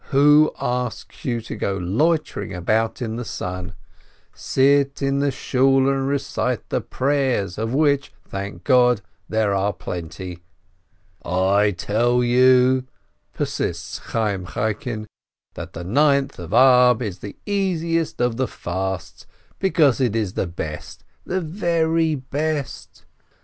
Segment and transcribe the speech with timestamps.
[0.05, 3.75] Who asks you to go loitering about in the sun?
[4.33, 10.39] Sit in the Shool and recite the prayers, of which, thank God, there are plenty.
[11.23, 12.87] "I tell you,"
[13.31, 15.05] persists Chayyim Chaikin,
[15.53, 19.27] "that the Ninth of Ab is the easiest of the fasts,
[19.59, 23.05] because it is the best, the very best